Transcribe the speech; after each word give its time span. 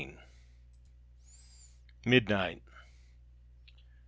MIDNIGHT! 2.07 2.63